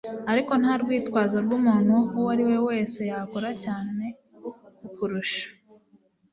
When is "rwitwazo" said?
0.81-1.37